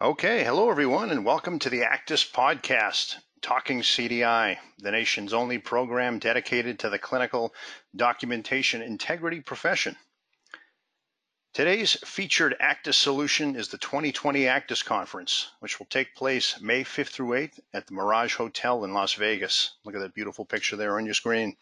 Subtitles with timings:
[0.00, 6.20] Okay, hello everyone, and welcome to the ACDIS podcast, Talking CDI, the nation's only program
[6.20, 7.52] dedicated to the clinical
[7.96, 9.96] documentation integrity profession.
[11.52, 17.08] Today's featured ACDIS solution is the 2020 ACDIS Conference, which will take place May 5th
[17.08, 19.72] through 8th at the Mirage Hotel in Las Vegas.
[19.84, 21.56] Look at that beautiful picture there on your screen.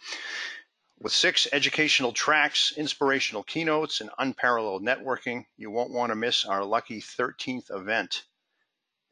[0.98, 6.64] With six educational tracks, inspirational keynotes, and unparalleled networking, you won't want to miss our
[6.64, 8.24] lucky 13th event.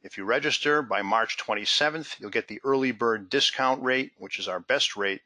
[0.03, 4.49] If you register by March 27th, you'll get the early bird discount rate, which is
[4.49, 5.21] our best rate.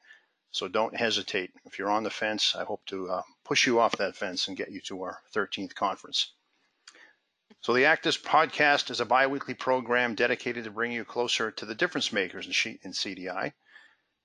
[0.51, 1.53] So don't hesitate.
[1.65, 4.57] If you're on the fence, I hope to uh, push you off that fence and
[4.57, 6.33] get you to our 13th conference.
[7.61, 11.77] So the ACDIS podcast is a biweekly program dedicated to bring you closer to the
[11.77, 13.53] difference makers in CDI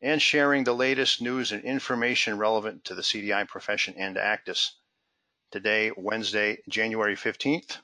[0.04, 4.72] and sharing the latest news and information relevant to the CDI profession and ACDIS.
[5.50, 7.78] Today, Wednesday, January 15th,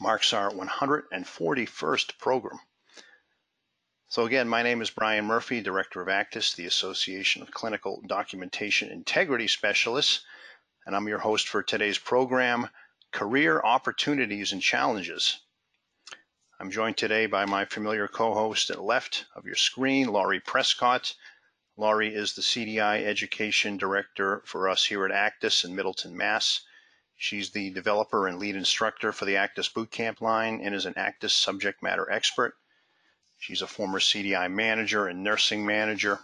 [0.00, 2.60] marks our 141st program.
[4.06, 8.92] So again, my name is Brian Murphy, Director of ACDIS, the Association of Clinical Documentation
[8.92, 10.24] Integrity Specialists,
[10.86, 12.68] and I'm your host for today's program,
[13.10, 15.40] Career Opportunities and Challenges.
[16.58, 21.14] I'm joined today by my familiar co-host at the left of your screen, Laurie Prescott.
[21.76, 26.62] Laurie is the CDI Education Director for us here at ACDIS in Middleton, Mass.
[27.14, 31.32] She's the developer and lead instructor for the ACDIS Bootcamp line and is an ACDIS
[31.32, 32.54] subject matter expert.
[33.38, 36.20] She's a former CDI manager and nursing manager,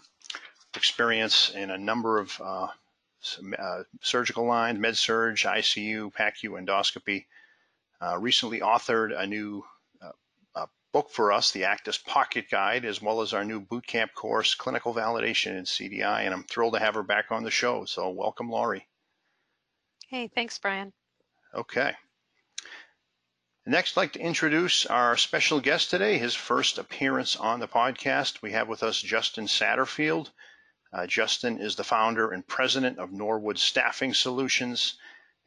[0.75, 2.69] experience in a number of uh,
[3.59, 7.27] uh, surgical lines, med surg, ICU, PACU, endoscopy.
[8.01, 9.63] Uh, recently authored a new
[10.93, 14.95] book for us, the ACDIS Pocket Guide, as well as our new bootcamp course, Clinical
[14.95, 16.21] Validation in CDI.
[16.21, 17.87] And I'm thrilled to have her back on the show.
[17.87, 18.87] So welcome, Laurie.
[20.09, 20.93] Hey, thanks, Brian.
[21.55, 21.95] Okay.
[23.65, 28.43] Next, I'd like to introduce our special guest today, his first appearance on the podcast.
[28.43, 30.31] We have with us Justin Satterfield.
[30.93, 34.99] Uh, Justin is the founder and president of Norwood Staffing Solutions,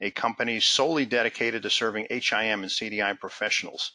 [0.02, 3.92] a company solely dedicated to serving HIM and CDI professionals.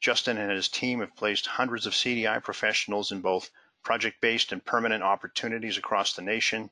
[0.00, 3.50] Justin and his team have placed hundreds of CDI professionals in both
[3.82, 6.70] project-based and permanent opportunities across the nation,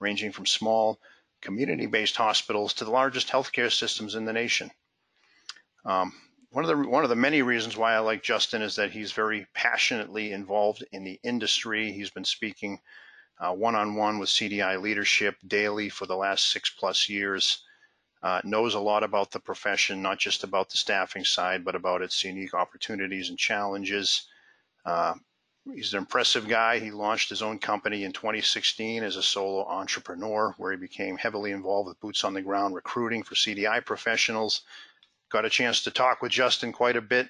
[0.00, 1.00] ranging from small
[1.40, 4.70] community-based hospitals to the largest healthcare systems in the nation.
[5.84, 6.12] Um,
[6.50, 9.12] one of the one of the many reasons why I like Justin is that he's
[9.12, 11.92] very passionately involved in the industry.
[11.92, 12.80] He's been speaking
[13.38, 17.62] one on one with CDI leadership daily for the last six plus years
[18.22, 22.02] uh, knows a lot about the profession, not just about the staffing side, but about
[22.02, 24.26] its unique opportunities and challenges.
[24.84, 25.14] Uh,
[25.74, 26.78] he's an impressive guy.
[26.78, 31.52] He launched his own company in 2016 as a solo entrepreneur, where he became heavily
[31.52, 34.62] involved with boots on the ground recruiting for CDI professionals.
[35.30, 37.28] Got a chance to talk with Justin quite a bit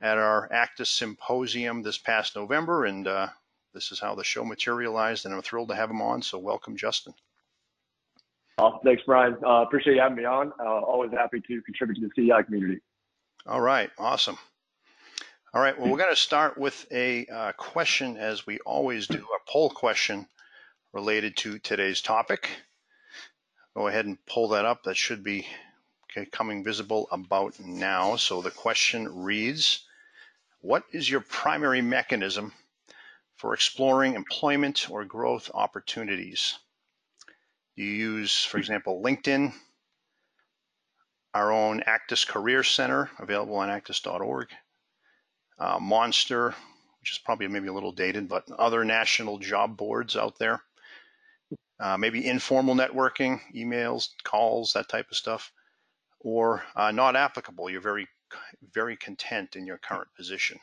[0.00, 3.28] at our ACDIS Symposium this past November, and uh,
[3.72, 6.22] this is how the show materialized, and I'm thrilled to have him on.
[6.22, 7.14] So, welcome, Justin.
[8.58, 9.36] Oh, thanks, Brian.
[9.44, 10.52] Uh, appreciate you having me on.
[10.60, 12.80] Uh, always happy to contribute to the CDI community.
[13.46, 14.38] All right, awesome.
[15.52, 19.18] All right, well, we're going to start with a uh, question, as we always do,
[19.18, 20.26] a poll question
[20.92, 22.48] related to today's topic.
[23.76, 24.84] Go ahead and pull that up.
[24.84, 25.46] That should be
[26.30, 28.14] coming visible about now.
[28.16, 29.84] So the question reads,
[30.60, 32.52] what is your primary mechanism
[33.36, 36.58] for exploring employment or growth opportunities?
[37.76, 39.52] You use, for example, LinkedIn,
[41.34, 44.48] our own ACDIS Career Center, available on acdis.org,
[45.58, 46.54] uh, Monster,
[47.00, 50.62] which is probably maybe a little dated, but other national job boards out there.
[51.80, 55.50] Uh, maybe informal networking, emails, calls, that type of stuff,
[56.20, 57.68] or uh, not applicable.
[57.68, 58.06] You're very,
[58.72, 60.60] very content in your current position.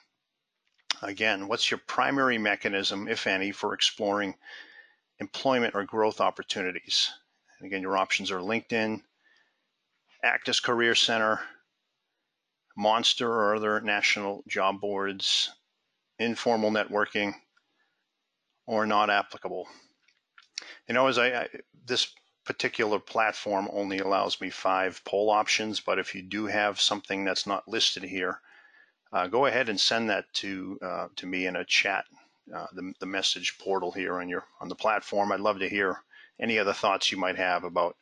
[1.01, 4.35] Again, what's your primary mechanism, if any, for exploring
[5.21, 7.11] employment or growth opportunities.
[7.59, 9.01] And again, your options are LinkedIn,
[10.25, 11.39] ACDIS Career Center,
[12.75, 15.51] Monster or other national job boards,
[16.17, 17.33] informal networking,
[18.65, 19.67] or not applicable.
[20.87, 21.47] You know, as I, I
[21.85, 22.13] this
[22.45, 27.45] particular platform only allows me five poll options, but if you do have something that's
[27.45, 28.39] not listed here,
[29.11, 32.05] uh, go ahead and send that to uh, to me in a chat
[32.53, 35.31] uh, the, the message portal here on your on the platform.
[35.31, 36.01] I'd love to hear
[36.39, 37.95] any other thoughts you might have about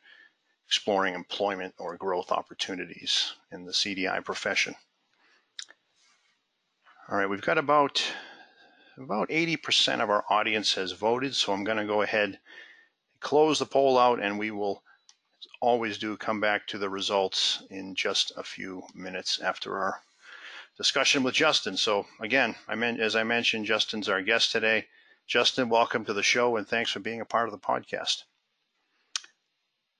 [0.66, 4.74] exploring employment or growth opportunities in the CDI profession.
[7.08, 8.02] All right, we've got about
[8.96, 12.38] about 80% of our audience has voted, so I'm going to go ahead
[13.20, 14.82] close the poll out and we will
[15.60, 20.02] always do come back to the results in just a few minutes after our
[20.76, 21.76] discussion with Justin.
[21.76, 24.86] So again, I meant as I mentioned, Justin's our guest today.
[25.26, 28.24] Justin, welcome to the show, and thanks for being a part of the podcast.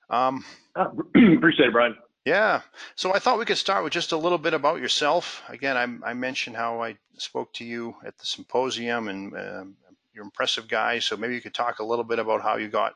[0.08, 0.44] Um,
[0.76, 1.96] appreciate it, Brian.
[2.24, 2.60] Yeah.
[2.96, 5.42] So I thought we could start with just a little bit about yourself.
[5.48, 9.64] Again, I, I mentioned how I spoke to you at the symposium, and uh,
[10.12, 10.98] you're an impressive guy.
[10.98, 12.94] So maybe you could talk a little bit about how you got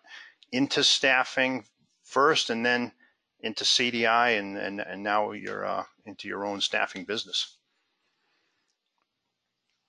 [0.53, 1.65] into staffing
[2.03, 2.93] first, and then
[3.41, 7.56] into CDI, and and, and now you're uh, into your own staffing business.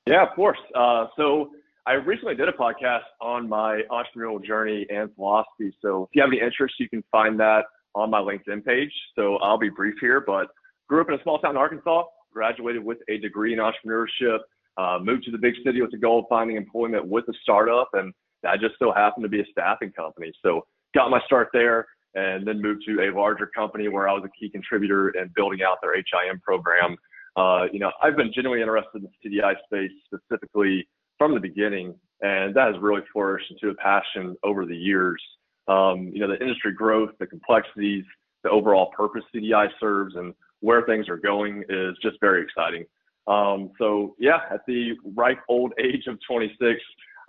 [0.08, 0.60] Yeah, of course.
[0.76, 1.50] Uh, so
[1.88, 5.76] I recently did a podcast on my entrepreneurial journey and philosophy.
[5.82, 7.64] So if you have any interest, you can find that
[7.96, 8.92] on my LinkedIn page.
[9.16, 10.48] So I'll be brief here, but
[10.88, 14.40] grew up in a small town in Arkansas, graduated with a degree in entrepreneurship,
[14.78, 17.90] uh, moved to the big city with the goal of finding employment with a startup,
[17.94, 18.14] and
[18.44, 20.32] that just so happened to be a staffing company.
[20.44, 24.24] So got my start there and then moved to a larger company where I was
[24.26, 26.96] a key contributor in building out their HIM program.
[27.36, 30.88] Uh, you know, I've been genuinely interested in the CDI space specifically
[31.18, 35.22] from the beginning, and that has really flourished into a passion over the years.
[35.68, 38.04] Um, you know, the industry growth, the complexities,
[38.44, 42.86] the overall purpose CDI serves, and where things are going is just very exciting.
[43.28, 46.80] Um, so yeah, at the ripe old age of 26,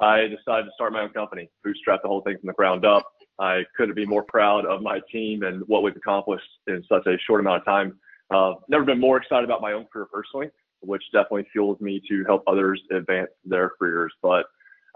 [0.01, 3.05] I decided to start my own company, bootstrap the whole thing from the ground up.
[3.39, 7.17] I couldn't be more proud of my team and what we've accomplished in such a
[7.27, 7.99] short amount of time.
[8.31, 10.51] Uh, never been more excited about my own career personally,
[10.81, 14.13] which definitely fuels me to help others advance their careers.
[14.23, 14.47] But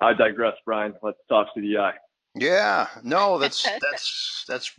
[0.00, 0.94] I digress, Brian.
[1.03, 1.93] Let's talk CDI.
[2.35, 4.73] Yeah, no, that's that's that's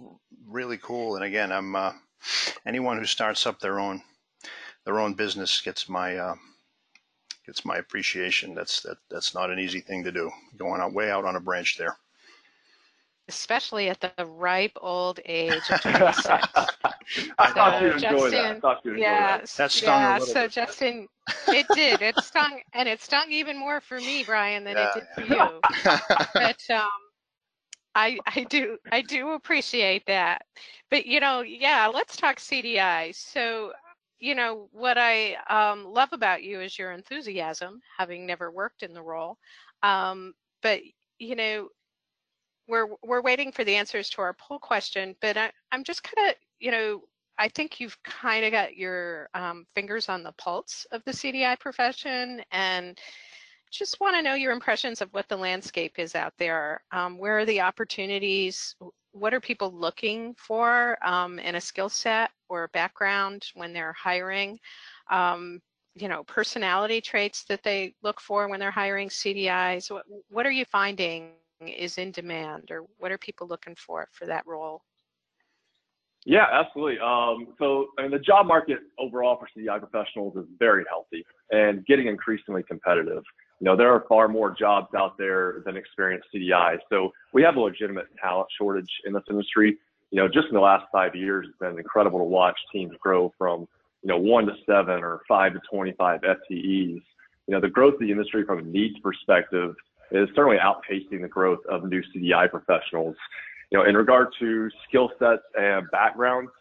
[0.48, 1.16] really cool.
[1.16, 1.94] And again, I'm uh,
[2.66, 4.02] anyone who starts up their own
[4.86, 6.36] their own business gets my uh,
[7.46, 8.54] gets my appreciation.
[8.54, 10.30] That's that that's not an easy thing to do.
[10.58, 11.98] Going out way out on a branch there
[13.32, 16.48] especially at the ripe old age of 26.
[17.38, 18.46] I so thought you enjoyed that.
[18.46, 19.50] I thought you yeah, that.
[19.50, 20.52] That stung yeah, a so bit.
[20.52, 21.08] Justin,
[21.48, 22.02] it did.
[22.02, 24.90] It stung, and it stung even more for me, Brian, than yeah.
[24.96, 25.62] it did for you.
[26.34, 26.90] but um,
[27.96, 30.44] I I do I do appreciate that.
[30.90, 33.16] But you know, yeah, let's talk CDI.
[33.16, 33.74] So
[34.20, 38.94] you know what I um, love about you is your enthusiasm, having never worked in
[38.94, 39.38] the role.
[39.84, 40.82] Um, but
[41.20, 41.70] you know,
[42.68, 46.30] we're we're waiting for the answers to our poll question, but I, am just kind
[46.30, 47.02] of, you know,
[47.38, 51.60] I think you've kind of got your um, fingers on the pulse of the CDI
[51.60, 52.98] profession, and
[53.72, 56.84] just want to know your impressions of what the landscape is out there.
[56.92, 58.76] Um, where are the opportunities?
[59.12, 64.60] What are people looking for um, in a skill set or background when they're hiring?
[65.10, 65.62] Um,
[65.96, 69.90] you know, personality traits that they look for when they're hiring CDIs.
[69.90, 71.32] What, what are you finding
[71.66, 74.84] is in demand or what are people looking for for that role?
[76.26, 77.00] Yeah, absolutely.
[77.00, 81.86] Um, so, I mean, the job market overall for CDI professionals is very healthy and
[81.86, 83.24] getting increasingly competitive.
[83.60, 86.78] You know, there are far more jobs out there than experienced CDI.
[86.90, 89.78] So, we have a legitimate talent shortage in this industry.
[90.12, 93.34] You know, just in the last five years, it's been incredible to watch teams grow
[93.38, 93.62] from,
[94.04, 96.52] you know, one to seven or five to 25 FTEs.
[96.52, 97.02] You
[97.48, 99.74] know, the growth of the industry from a needs perspective
[100.12, 103.16] is certainly outpacing the growth of new CDI professionals.
[103.72, 106.52] You know, in regard to skill sets and backgrounds,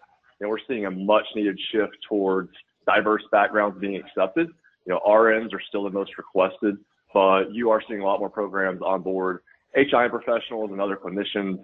[0.40, 2.50] you know, we're seeing a much needed shift towards
[2.86, 4.48] diverse backgrounds being accepted.
[4.86, 6.76] You know, RNs are still the most requested,
[7.12, 9.40] but you are seeing a lot more programs on board,
[9.74, 11.60] HIM professionals and other clinicians.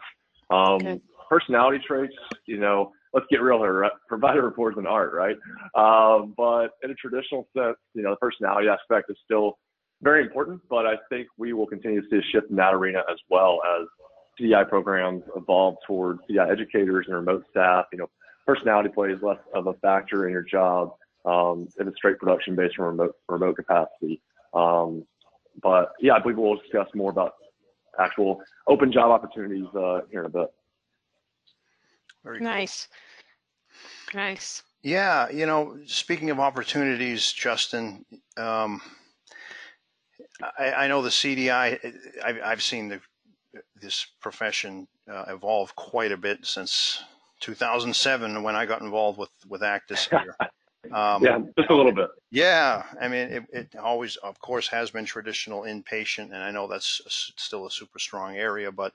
[0.50, 1.00] Um, okay.
[1.28, 2.14] Personality traits,
[2.46, 3.88] you know, let's get real here.
[4.08, 5.36] Provider reports an art, right?
[5.74, 9.58] Um, but in a traditional sense, you know, the personality aspect is still
[10.02, 13.00] very important, but I think we will continue to see a shift in that arena
[13.10, 13.86] as well as
[14.40, 17.86] CDI programs evolve towards CDI educators and remote staff.
[17.92, 18.10] You know,
[18.46, 22.76] personality plays less of a factor in your job um, if it's straight production based
[22.76, 24.20] from remote remote capacity.
[24.54, 25.04] Um,
[25.62, 27.34] but yeah, I believe we'll discuss more about
[27.98, 30.52] actual open job opportunities uh, here in a bit.
[32.24, 32.88] Very nice.
[34.10, 34.20] Cool.
[34.20, 34.62] Nice.
[34.82, 38.04] Yeah, you know, speaking of opportunities, Justin,
[38.36, 38.80] um,
[40.58, 41.94] I, I know the CDI.
[42.24, 43.00] I've, I've seen the,
[43.80, 47.02] this profession uh, evolve quite a bit since
[47.40, 50.36] 2007 when I got involved with with ACDIS here.
[50.92, 52.10] Um, yeah, just a little bit.
[52.30, 56.68] Yeah, I mean, it, it, always, of course, has been traditional inpatient, and I know
[56.68, 57.10] that's a,
[57.40, 58.70] still a super strong area.
[58.70, 58.92] But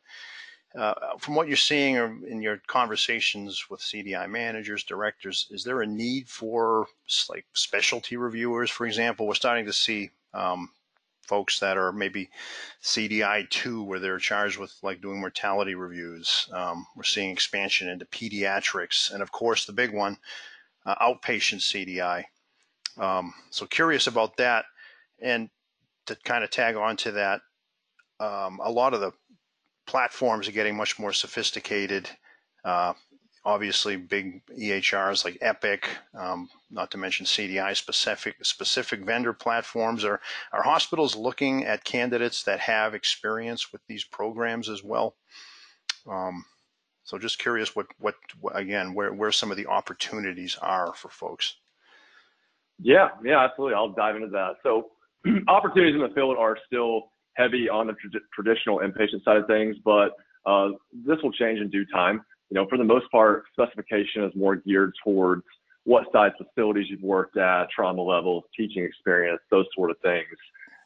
[0.76, 1.96] uh, from what you're seeing
[2.28, 6.88] in your conversations with CDI managers, directors, is there a need for
[7.30, 9.28] like specialty reviewers, for example?
[9.28, 10.70] We're starting to see um,
[11.32, 12.30] folks that are maybe
[12.84, 16.50] CDI two, where they're charged with like doing mortality reviews.
[16.52, 20.18] Um, we're seeing expansion into pediatrics, and of course the big one,
[20.86, 22.26] uh, outpatient CDI.
[23.02, 24.66] Um, so curious about that,
[25.22, 25.50] and
[26.08, 27.40] to kind of tag on to that,
[28.20, 29.14] um, a lot of the
[29.88, 32.10] platforms are getting much more sophisticated.
[32.66, 32.92] Uh,
[33.44, 40.04] obviously, big EHRs like Epic, um, not to mention CDI specific specific vendor platforms.
[40.06, 40.22] Are
[40.52, 45.16] are hospitals looking at candidates that have experience with these programs as well?
[46.08, 46.46] Um,
[47.04, 48.16] so just curious what, what,
[48.54, 51.56] again, where, where some of the opportunities are for folks.
[52.82, 53.76] Yeah, yeah, absolutely.
[53.76, 54.54] I'll dive into that.
[54.64, 54.92] So
[55.48, 59.76] opportunities in the field are still heavy on the tra- traditional inpatient side of things,
[59.84, 60.12] but
[60.46, 60.70] uh,
[61.06, 62.22] this will change in due time.
[62.52, 65.44] You know, for the most part, specification is more geared towards
[65.86, 70.28] what size facilities you've worked at, trauma levels, teaching experience, those sort of things.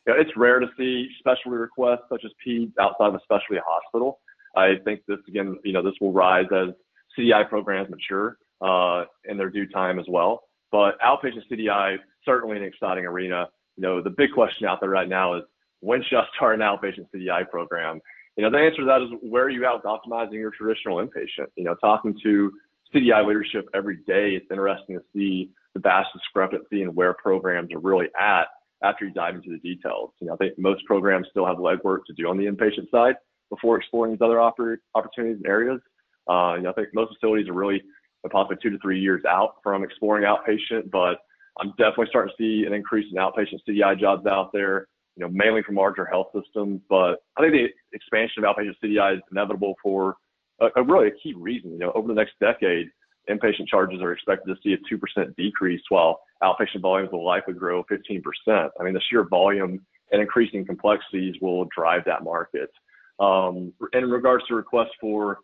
[0.05, 3.59] You know, it's rare to see specialty requests such as PEDS outside of a specialty
[3.65, 4.19] hospital.
[4.55, 6.69] I think this again, you know, this will rise as
[7.17, 10.43] CDI programs mature uh, in their due time as well.
[10.71, 13.47] But outpatient CDI certainly an exciting arena.
[13.75, 15.43] You know, the big question out there right now is
[15.79, 17.99] when should I start an outpatient CDI program?
[18.37, 20.97] You know, the answer to that is where are you at with optimizing your traditional
[20.97, 21.47] inpatient?
[21.55, 22.51] You know, talking to
[22.93, 27.79] CDI leadership every day, it's interesting to see the vast discrepancy in where programs are
[27.79, 28.47] really at
[28.83, 30.11] after you dive into the details.
[30.19, 33.15] You know, I think most programs still have legwork to do on the inpatient side,
[33.49, 35.79] before exploring these other oppor- opportunities and areas.
[36.29, 37.81] Uh, you know, I think most facilities are really
[38.31, 41.19] possibly two to three years out from exploring outpatient, but
[41.59, 45.31] I'm definitely starting to see an increase in outpatient CDI jobs out there, you know,
[45.31, 46.81] mainly from larger health systems.
[46.89, 50.15] But I think the expansion of outpatient CDI is inevitable for
[50.59, 51.71] a, a really a key reason.
[51.71, 52.87] You know, over the next decade,
[53.29, 57.83] inpatient charges are expected to see a 2% decrease while outpatient volumes will likely grow
[57.85, 58.21] 15%.
[58.47, 62.69] I mean, the sheer volume and increasing complexities will drive that market.
[63.19, 65.39] Um, in regards to requests for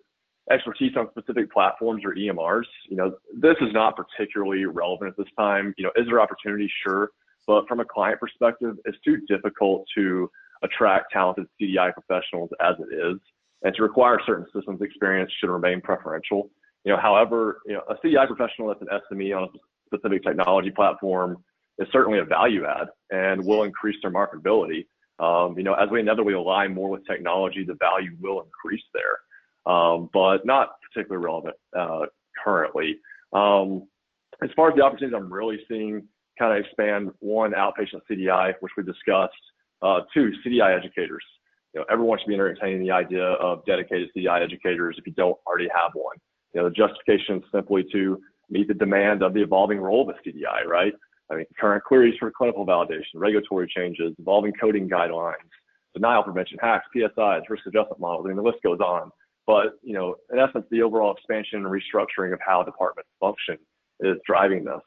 [0.51, 5.31] expertise on specific platforms or EMRs, you know, this is not particularly relevant at this
[5.37, 5.73] time.
[5.77, 6.69] You know, is there opportunity?
[6.85, 7.09] Sure.
[7.47, 10.29] But from a client perspective, it's too difficult to
[10.63, 13.19] attract talented CDI professionals as it is.
[13.63, 16.49] And to require certain systems experience should remain preferential.
[16.83, 19.47] You know, however, you know, a CDI professional that's an SME on a
[19.87, 21.37] specific technology platform
[21.77, 24.85] is certainly a value add and will increase their marketability.
[25.19, 29.71] Um, you know, as we inevitably align more with technology, the value will increase there,
[29.71, 32.05] um, but not particularly relevant uh,
[32.43, 32.97] currently.
[33.33, 33.87] Um,
[34.43, 36.07] as far as the opportunities I'm really seeing
[36.37, 39.33] kind of expand, one, outpatient CDI, which we discussed,
[39.81, 41.23] uh, two, CDI educators.
[41.73, 45.37] You know, everyone should be entertaining the idea of dedicated CDI educators if you don't
[45.47, 46.17] already have one.
[46.53, 48.19] You know, the justification is simply to
[48.49, 50.93] meet the demand of the evolving role of a CDI, right?
[51.31, 55.35] I mean, current queries for clinical validation, regulatory changes, evolving coding guidelines,
[55.93, 58.25] denial prevention hacks, PSIs, risk adjustment models.
[58.25, 59.11] I mean, the list goes on.
[59.47, 63.57] But, you know, in essence, the overall expansion and restructuring of how departments function
[64.01, 64.81] is driving this,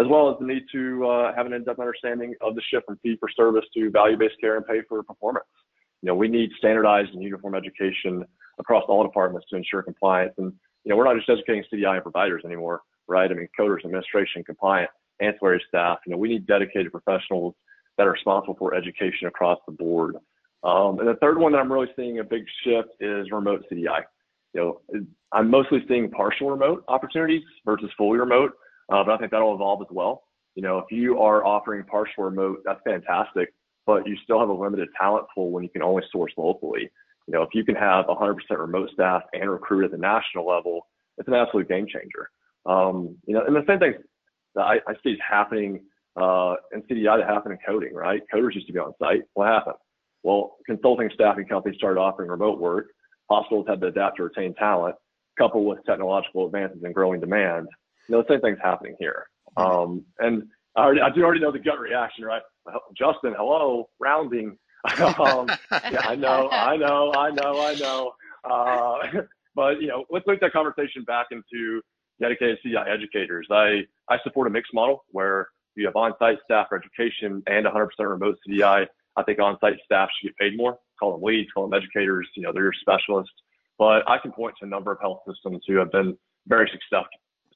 [0.00, 2.98] as well as the need to uh, have an in-depth understanding of the shift from
[3.02, 5.46] fee for service to value-based care and pay for performance.
[6.02, 8.24] You know, we need standardized and uniform education
[8.58, 10.32] across all departments to ensure compliance.
[10.38, 10.52] And,
[10.84, 13.30] you know, we're not just educating CDI and providers anymore, right?
[13.30, 14.90] I mean, coders, administration, compliance
[15.20, 15.98] ancillary staff.
[16.06, 17.54] You know, we need dedicated professionals
[17.98, 20.16] that are responsible for education across the board.
[20.62, 24.02] Um, and the third one that I'm really seeing a big shift is remote CDI.
[24.54, 28.52] You know, I'm mostly seeing partial remote opportunities versus fully remote,
[28.90, 30.24] uh, but I think that'll evolve as well.
[30.54, 33.54] You know, if you are offering partial remote, that's fantastic,
[33.86, 36.90] but you still have a limited talent pool when you can only source locally.
[37.26, 40.86] You know, if you can have 100% remote staff and recruit at the national level,
[41.18, 42.30] it's an absolute game changer.
[42.66, 43.94] Um, you know, and the same thing
[44.54, 45.80] that I, I see is happening
[46.20, 48.22] uh, in CDI that happened in coding, right?
[48.32, 49.22] Coders used to be on site.
[49.34, 49.76] What happened?
[50.22, 52.86] Well, consulting staffing companies started offering remote work.
[53.30, 54.96] Hospitals had to adapt to retain talent,
[55.38, 57.68] coupled with technological advances and growing demand.
[58.10, 59.28] You know, the same thing's happening here.
[59.56, 60.42] Um, and
[60.74, 62.42] I, already, I do already know the gut reaction, right?
[62.98, 64.58] Justin, hello, rounding.
[65.00, 68.12] um, yeah, I know, I know, I know, I know.
[68.42, 69.20] Uh,
[69.54, 71.80] but you know, let's move that conversation back into
[72.20, 73.46] dedicated CDI educators.
[73.48, 77.88] I, I support a mixed model where you have on-site staff for education and 100%
[78.00, 78.86] remote CDI.
[79.16, 80.78] I think on-site staff should get paid more.
[80.98, 82.26] Call them leads, call them educators.
[82.34, 83.32] You know, they're your specialists.
[83.78, 87.06] But I can point to a number of health systems who have been very success,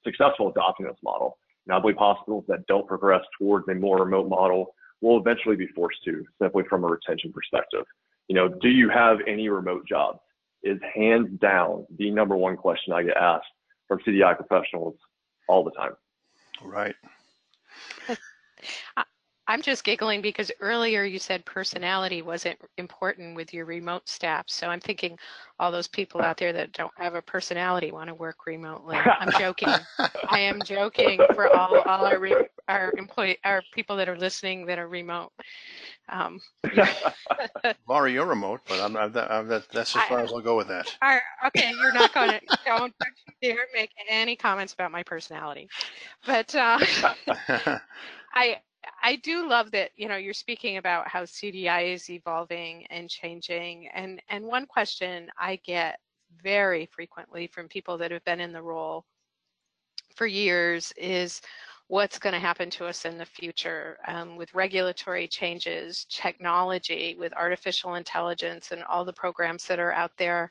[0.04, 1.38] successful adopting this model.
[1.66, 5.66] And I believe hospitals that don't progress towards a more remote model will eventually be
[5.68, 7.84] forced to, simply from a retention perspective.
[8.28, 10.18] You know, do you have any remote jobs?
[10.62, 13.44] Is hands down the number one question I get asked
[13.86, 14.94] from CDI professionals
[15.46, 15.92] all the time.
[16.62, 16.94] Right.
[19.46, 24.44] I'm just giggling because earlier you said personality wasn't important with your remote staff.
[24.48, 25.18] So I'm thinking
[25.58, 28.96] all those people out there that don't have a personality want to work remotely.
[28.96, 29.68] I'm joking.
[30.28, 32.34] I am joking for all, all our re,
[32.68, 35.30] our employee our people that are listening that are remote.
[36.08, 36.40] Um,
[37.88, 40.68] Laura, you're remote, but I'm, I'm, I'm that's as far I, as I'll go with
[40.68, 40.96] that.
[41.02, 42.94] Are, okay, you're not going to don't
[43.42, 45.68] dare make any comments about my personality,
[46.26, 46.78] but uh,
[48.34, 48.58] I
[49.02, 53.88] I do love that you know you're speaking about how CDI is evolving and changing,
[53.94, 55.98] and and one question I get
[56.42, 59.04] very frequently from people that have been in the role
[60.14, 61.40] for years is
[61.88, 67.32] what's going to happen to us in the future um, with regulatory changes, technology, with
[67.34, 70.50] artificial intelligence, and all the programs that are out there.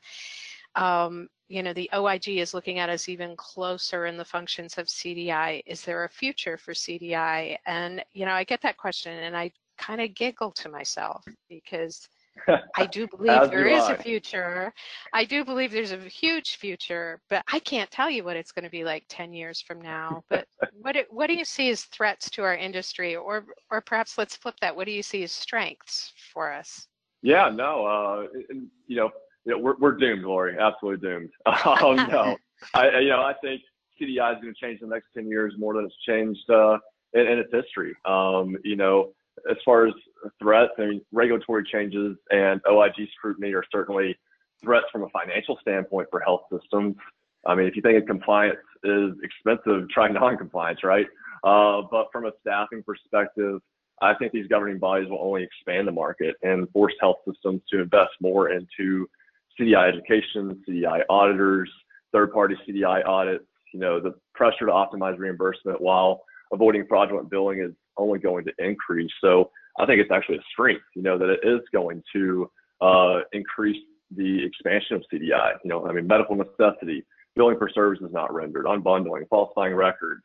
[0.76, 4.86] Um, you know, the OIG is looking at us even closer in the functions of
[4.86, 5.62] CDI.
[5.66, 7.56] Is there a future for CDI?
[7.66, 12.08] And, you know, I get that question and I kind of giggle to myself because
[12.76, 13.94] I do believe there is I.
[13.94, 14.72] a future.
[15.12, 18.64] I do believe there's a huge future, but I can't tell you what it's going
[18.64, 20.24] to be like 10 years from now.
[20.28, 24.18] But what do, what do you see as threats to our industry, or or perhaps
[24.18, 24.74] let's flip that.
[24.74, 26.88] What do you see as strengths for us?
[27.22, 28.26] Yeah, no, uh,
[28.86, 29.10] you know,
[29.44, 30.56] you know, we're we're doomed, Laurie.
[30.58, 31.30] Absolutely doomed.
[31.46, 32.36] Oh no,
[32.74, 33.62] I you know I think
[34.00, 36.78] CDI is going to change in the next 10 years more than it's changed uh,
[37.12, 37.94] in, in its history.
[38.04, 39.12] Um, you know,
[39.50, 39.94] as far as
[40.42, 44.16] threats, I mean, regulatory changes and OIG scrutiny are certainly
[44.62, 46.96] threats from a financial standpoint for health systems.
[47.46, 51.06] I mean, if you think of compliance is expensive, try non-compliance, right?
[51.44, 53.60] Uh, but from a staffing perspective,
[54.00, 57.82] I think these governing bodies will only expand the market and force health systems to
[57.82, 59.06] invest more into
[59.58, 61.70] CDI education, CDI auditors,
[62.12, 63.44] third-party CDI audits.
[63.72, 68.52] You know, the pressure to optimize reimbursement while avoiding fraudulent billing is only going to
[68.58, 69.10] increase.
[69.20, 73.20] So I think it's actually a strength, you know, that it is going to uh,
[73.32, 73.82] increase
[74.16, 75.54] the expansion of CDI.
[75.64, 80.22] You know, I mean, medical necessity, billing for services not rendered, unbundling, falsifying records,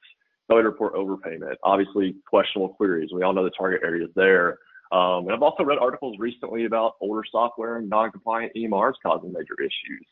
[0.48, 3.10] failure to report overpayment, obviously questionable queries.
[3.14, 4.60] We all know the target areas there.
[4.92, 9.56] Um, and I've also read articles recently about older software and non-compliant EMRs causing major
[9.60, 10.08] issues.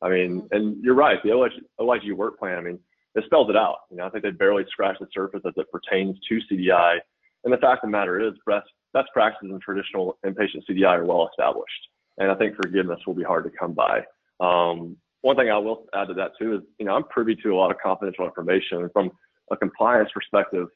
[0.00, 0.56] I mean, mm-hmm.
[0.56, 2.78] and you're right, the OIG, OIG work plan, I mean,
[3.14, 3.78] it spells it out.
[3.90, 6.98] You know, I think they barely scratched the surface as it pertains to CDI.
[7.44, 11.04] And the fact of the matter is, best, best practices in traditional inpatient CDI are
[11.04, 11.88] well established.
[12.18, 14.00] And I think forgiveness will be hard to come by.
[14.40, 17.50] Um, one thing I will add to that too is, you know, I'm privy to
[17.50, 18.78] a lot of confidential information.
[18.82, 19.10] and From
[19.50, 20.68] a compliance perspective,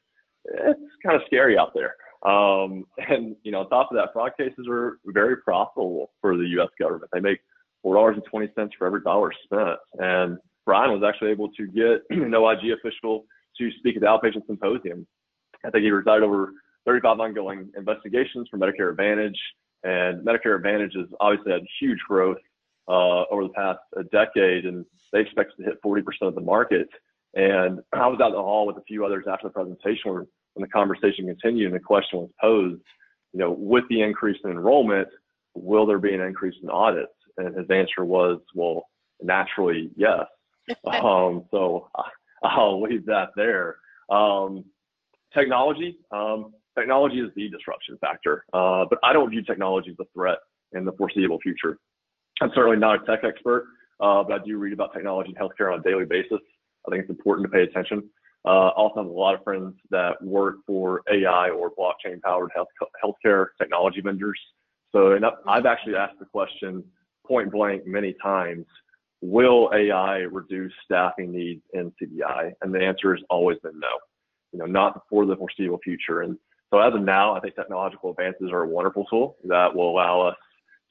[0.45, 1.95] it's kind of scary out there.
[2.23, 6.45] Um, and you know, on top of that, fraud cases are very profitable for the
[6.59, 6.69] U.S.
[6.79, 7.09] government.
[7.13, 7.39] They make
[7.81, 9.77] four dollars and twenty cents for every dollar spent.
[9.99, 13.25] And Brian was actually able to get an OIG official
[13.57, 15.07] to speak at the outpatient symposium.
[15.65, 16.51] I think he presided over
[16.85, 19.39] 35 ongoing investigations for Medicare Advantage,
[19.83, 22.37] and Medicare Advantage has obviously had huge growth
[22.87, 23.79] uh, over the past
[24.11, 26.87] decade, and they expect to hit 40% of the market.
[27.33, 30.25] And I was out in the hall with a few others after the presentation where
[30.57, 32.81] when the conversation continued and the question was posed,
[33.33, 35.07] you know, with the increase in enrollment,
[35.53, 37.11] will there be an increase in audits?
[37.37, 38.87] And his answer was, well,
[39.21, 40.25] naturally, yes.
[40.87, 41.89] um, so
[42.43, 43.75] I'll leave that there.
[44.09, 44.65] Um,
[45.33, 50.05] technology, um, technology is the disruption factor, uh, but I don't view technology as a
[50.13, 50.39] threat
[50.73, 51.77] in the foreseeable future.
[52.41, 53.67] I'm certainly not a tech expert,
[53.99, 56.39] uh, but I do read about technology in healthcare on a daily basis.
[56.87, 58.09] I think it's important to pay attention.
[58.47, 62.69] Uh, also have a lot of friends that work for AI or blockchain powered health
[63.03, 64.39] healthcare technology vendors.
[64.93, 66.83] So and I've actually asked the question
[67.27, 68.65] point blank many times,
[69.21, 72.53] will AI reduce staffing needs in CDI?
[72.61, 73.99] And the answer has always been no,
[74.53, 76.21] you know, not for the foreseeable future.
[76.21, 76.37] And
[76.71, 80.21] so as of now, I think technological advances are a wonderful tool that will allow
[80.21, 80.37] us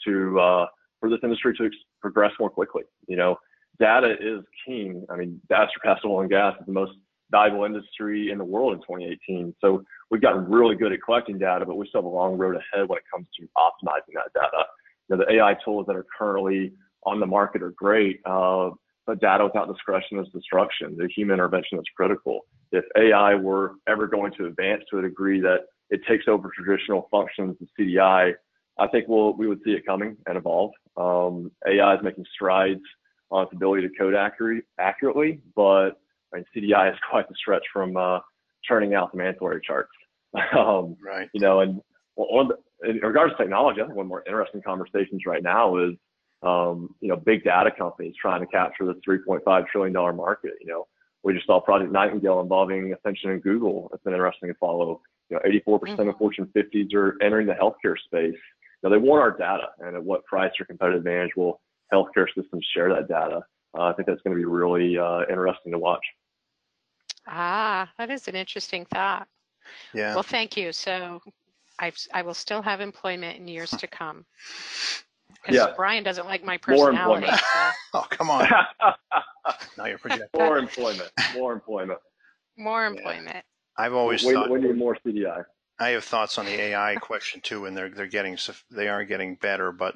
[0.04, 0.66] to, uh,
[1.00, 1.70] for this industry to
[2.02, 2.82] progress more quickly.
[3.08, 3.38] You know,
[3.78, 5.06] data is king.
[5.08, 6.92] I mean, data surpassed oil and gas is the most
[7.30, 9.54] valuable industry in the world in 2018.
[9.60, 12.56] So we've gotten really good at collecting data, but we still have a long road
[12.56, 14.64] ahead when it comes to optimizing that data.
[15.08, 16.72] You know, the AI tools that are currently
[17.04, 18.70] on the market are great, uh,
[19.06, 20.96] but data without discretion is destruction.
[20.96, 22.40] The human intervention is critical.
[22.72, 25.60] If AI were ever going to advance to a degree that
[25.90, 28.32] it takes over traditional functions of CDI,
[28.78, 30.72] I think we'll, we would see it coming and evolve.
[30.96, 32.80] Um, AI is making strides
[33.30, 36.00] on its ability to code accurate, accurately, but
[36.32, 38.20] I mean, CDI is quite the stretch from uh,
[38.64, 39.90] churning out the mandatory charts.
[40.56, 41.28] um, right.
[41.32, 41.80] You know, and
[42.16, 45.42] well, the, in regards to technology, I think one of the more interesting conversations right
[45.42, 45.94] now is,
[46.42, 50.52] um, you know, big data companies trying to capture this 3.5 trillion dollar market.
[50.60, 50.86] You know,
[51.22, 53.90] we just saw Project Nightingale involving Ascension and Google.
[53.92, 56.18] It's been interesting to follow You know, 84% of mm-hmm.
[56.18, 58.38] Fortune 50s are entering the healthcare space.
[58.82, 61.60] Now they want our data, and at what price or competitive advantage will
[61.92, 63.40] healthcare systems share that data?
[63.76, 66.04] Uh, I think that's going to be really uh, interesting to watch.
[67.26, 69.26] Ah, that is an interesting thought.
[69.92, 70.14] Yeah.
[70.14, 70.72] Well, thank you.
[70.72, 71.20] So
[71.80, 74.24] I, I will still have employment in years to come.
[75.48, 75.74] Yeah.
[75.76, 77.28] Brian doesn't like my personality.
[77.28, 77.70] So.
[77.94, 78.48] oh, come on.
[79.78, 80.40] now you're projecting.
[80.40, 81.10] More employment.
[81.34, 82.00] More employment.
[82.56, 83.36] More employment.
[83.36, 83.42] Yeah.
[83.76, 85.44] I've always we, thought we need more CDI.
[85.78, 88.36] I have thoughts on the AI question too, and they're they're getting
[88.70, 89.94] they are getting better, but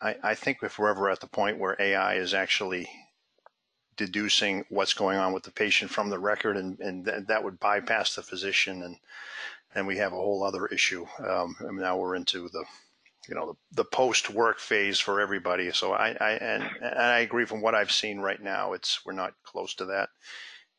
[0.00, 2.88] I, I think if we're ever at the point where AI is actually
[3.96, 7.60] deducing what's going on with the patient from the record, and, and th- that would
[7.60, 8.96] bypass the physician, and
[9.74, 11.06] then we have a whole other issue.
[11.26, 12.64] Um, and now we're into the
[13.28, 15.70] you know the, the post work phase for everybody.
[15.72, 19.12] So I, I and, and I agree from what I've seen right now, it's we're
[19.12, 20.08] not close to that.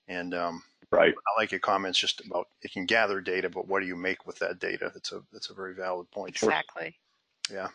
[0.08, 3.80] And um, right, I like your comments just about it can gather data, but what
[3.80, 4.91] do you make with that data?
[4.93, 6.36] That's a that's a very valid point.
[6.36, 6.95] Exactly.
[7.52, 7.69] Yeah.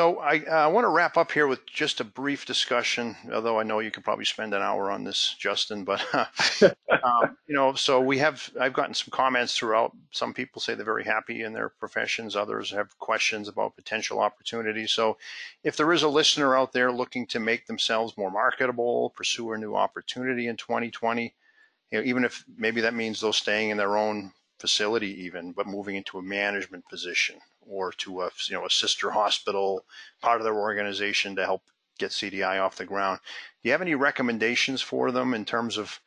[0.00, 3.64] So I, I want to wrap up here with just a brief discussion, although I
[3.64, 5.84] know you could probably spend an hour on this, Justin.
[5.84, 6.02] But
[6.64, 9.94] um, you know, so we have I've gotten some comments throughout.
[10.10, 12.34] Some people say they're very happy in their professions.
[12.34, 14.90] Others have questions about potential opportunities.
[14.90, 15.18] So,
[15.64, 19.58] if there is a listener out there looking to make themselves more marketable, pursue a
[19.58, 21.34] new opportunity in 2020,
[21.90, 25.66] you know, even if maybe that means those staying in their own facility, even but
[25.66, 29.84] moving into a management position or to a you know a sister hospital
[30.20, 31.62] part of their organization to help
[31.98, 33.20] get CDI off the ground.
[33.62, 36.00] Do you have any recommendations for them in terms of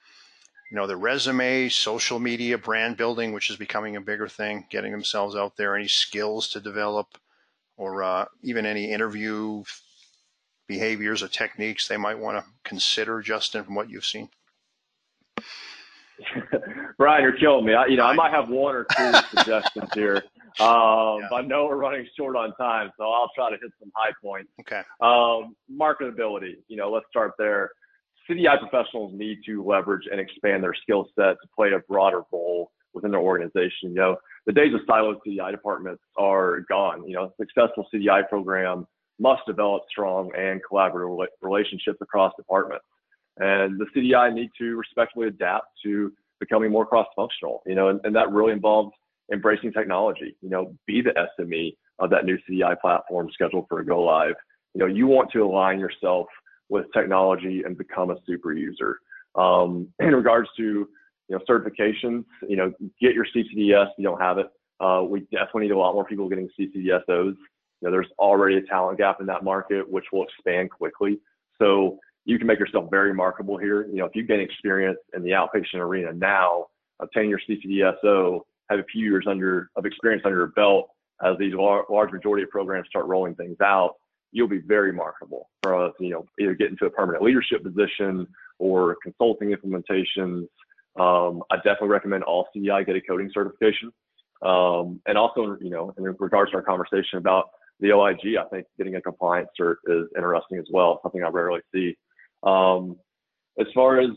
[0.71, 4.91] you know the resume, social media, brand building, which is becoming a bigger thing, getting
[4.91, 7.17] themselves out there, any skills to develop,
[7.77, 9.63] or uh, even any interview
[10.67, 14.29] behaviors or techniques they might want to consider, Justin, from what you've seen?
[16.97, 17.73] Brian, you're killing me.
[17.73, 20.23] I, you know, I might have one or two suggestions here.
[20.59, 21.29] Um, yeah.
[21.33, 24.51] I know we're running short on time, so I'll try to hit some high points.
[24.61, 24.81] Okay.
[25.01, 26.57] Um, marketability.
[26.67, 27.71] You know, let's start there.
[28.29, 32.71] CDI professionals need to leverage and expand their skill set to play a broader role
[32.93, 33.89] within their organization.
[33.89, 37.07] You know, the days of siloed CDI departments are gone.
[37.07, 38.87] You know, a successful CDI program
[39.19, 42.85] must develop strong and collaborative relationships across departments.
[43.37, 48.15] And the CDI need to respectfully adapt to becoming more cross-functional, you know, and, and
[48.15, 48.91] that really involves
[49.31, 50.35] embracing technology.
[50.41, 54.35] You know, be the SME of that new CDI platform scheduled for a go live.
[54.73, 56.27] You know, you want to align yourself
[56.69, 58.99] with technology and become a super user.
[59.35, 60.87] Um, in regards to you
[61.29, 63.87] know certifications, you know, get your CCDS.
[63.87, 64.47] If you don't have it,
[64.79, 67.07] uh, we definitely need a lot more people getting CCDSOs.
[67.07, 71.19] You know, there's already a talent gap in that market, which will expand quickly.
[71.61, 73.87] So you can make yourself very marketable here.
[73.87, 76.67] You know, if you gain experience in the outpatient arena now,
[76.99, 80.89] obtain your CCDSO, have a few years under of experience under your belt
[81.23, 83.95] as these lar- large majority of programs start rolling things out,
[84.31, 85.93] you'll be very marketable for us.
[85.99, 88.27] You know, either get into a permanent leadership position
[88.59, 90.47] or consulting implementations.
[90.99, 93.91] Um, I definitely recommend all CDI get a coding certification.
[94.41, 98.65] Um, and also, you know, in regards to our conversation about the OIG, I think
[98.77, 101.95] getting a compliance cert is interesting as well, something I rarely see.
[102.43, 102.97] Um,
[103.59, 104.09] as far as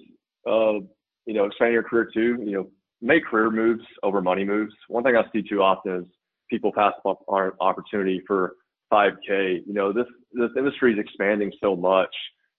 [0.47, 0.81] uh,
[1.27, 2.71] you know, expanding your career too, you know,
[3.03, 4.73] make career moves over money moves.
[4.89, 6.05] One thing I see too often is
[6.49, 8.55] people pass up our opportunity for
[8.93, 9.62] 5K.
[9.67, 12.15] You know, this this industry is expanding so much.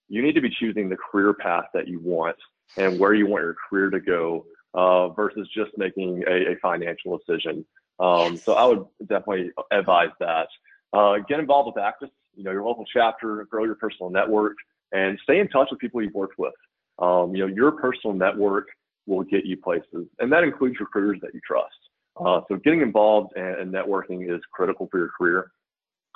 [0.08, 2.36] You need to be choosing the career path that you want
[2.76, 7.18] and where you want your career to go uh, versus just making a, a financial
[7.18, 7.64] decision.
[7.98, 10.48] Um, so I would definitely advise that.
[10.92, 14.54] Uh, get involved with ACDIS, you know, your local chapter, grow your personal network,
[14.92, 16.54] and stay in touch with people you've worked with.
[16.98, 18.68] Um, you know, your personal network
[19.06, 21.74] will get you places, and that includes recruiters that you trust.
[22.20, 25.52] Uh, so getting involved and, networking is critical for your career.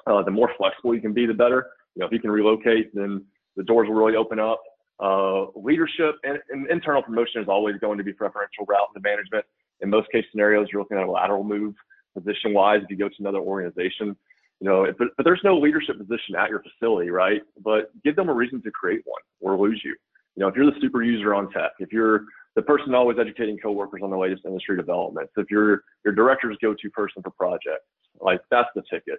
[0.07, 1.69] Uh, the more flexible you can be, the better.
[1.95, 3.25] You know, if you can relocate, then
[3.57, 4.61] the doors will really open up.
[5.01, 9.45] Uh, leadership and, and, internal promotion is always going to be preferential route the management.
[9.81, 11.75] In most case scenarios, you're looking at a lateral move
[12.17, 14.17] position wise if you go to another organization.
[14.63, 17.43] You know, but, but there's no leadership position at your facility, right?
[17.65, 19.97] But give them a reason to create one or lose you.
[20.37, 23.59] You know, if you're the super user on tech, if you're the person always educating
[23.59, 25.33] coworkers on the latest industry developments.
[25.37, 27.87] If you're your director's go-to person for projects,
[28.21, 29.19] like that's the ticket.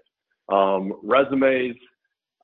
[0.49, 1.75] Um, resumes,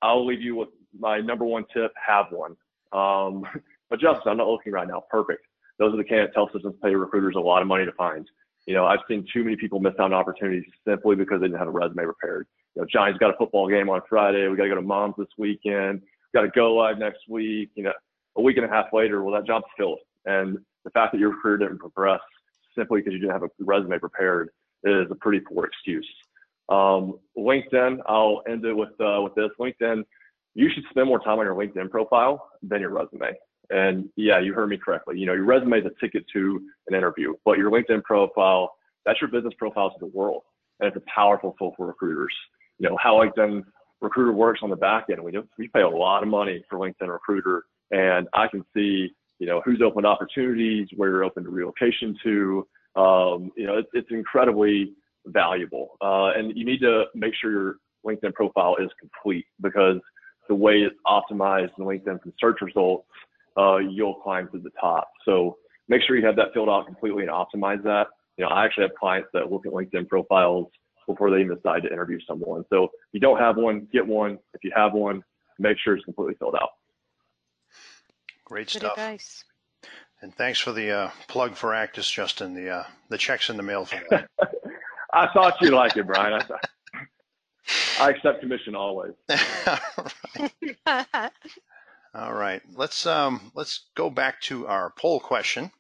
[0.02, 2.52] I'll leave you with my number one tip: have one.
[2.92, 3.46] Um,
[3.90, 5.04] but Justin, I'm not looking right now.
[5.10, 5.42] Perfect.
[5.78, 8.28] Those are the candidates health systems pay recruiters a lot of money to find.
[8.66, 11.60] You know, I've seen too many people miss out on opportunities simply because they didn't
[11.60, 12.48] have a resume prepared.
[12.76, 14.48] You know, Johnny's got a football game on Friday.
[14.48, 16.02] We got to go to mom's this weekend.
[16.34, 17.70] Got to go live next week.
[17.76, 17.94] You know,
[18.38, 20.00] a week and a half later, well, that job's filled.
[20.26, 22.22] And the fact that your career didn't progress
[22.78, 24.50] simply because you didn't have a resume prepared
[24.84, 26.08] is a pretty poor excuse.
[26.70, 29.50] Um, LinkedIn, I'll end it with uh, with this.
[29.60, 30.04] LinkedIn,
[30.54, 33.34] you should spend more time on your LinkedIn profile than your resume.
[33.72, 35.18] And yeah, you heard me correctly.
[35.18, 38.74] You know, your resume is a ticket to an interview, but your LinkedIn profile,
[39.06, 40.44] that's your business profile to the world.
[40.80, 42.34] And it's a powerful tool for recruiters.
[42.80, 43.64] You know, how LinkedIn
[44.02, 45.24] recruiter works on the back end.
[45.24, 49.10] We do, we pay a lot of money for LinkedIn recruiter and I can see,
[49.40, 52.68] you know, who's open opportunities, where you're open to relocation to.
[52.96, 54.94] Um, you know, it's, it's incredibly
[55.28, 55.98] valuable.
[56.02, 59.98] Uh, and you need to make sure your LinkedIn profile is complete because
[60.48, 63.08] the way it's optimized in LinkedIn from search results,
[63.58, 65.10] uh, you'll climb to the top.
[65.26, 68.08] So make sure you have that filled out completely and optimize that.
[68.38, 70.68] You know, I actually have clients that look at LinkedIn profiles
[71.10, 72.64] before they even decide to interview someone.
[72.70, 74.38] So if you don't have one, get one.
[74.54, 75.24] If you have one,
[75.58, 76.70] make sure it's completely filled out.
[78.46, 78.92] Great Good stuff.
[78.92, 79.44] advice.
[80.22, 82.54] And thanks for the uh, plug for ACDIS, Justin.
[82.54, 84.30] The uh, the checks in the mail for that.
[85.14, 86.34] I thought you'd like it, Brian.
[86.34, 86.70] I, thought,
[88.00, 89.14] I accept commission always.
[92.14, 92.62] All right.
[92.76, 95.72] Let's um, let's go back to our poll question.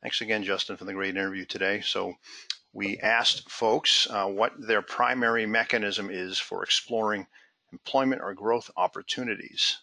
[0.00, 1.82] Thanks again, Justin, for the great interview today.
[1.82, 2.14] So
[2.72, 7.26] we asked folks uh, what their primary mechanism is for exploring
[7.72, 9.78] employment or growth opportunities.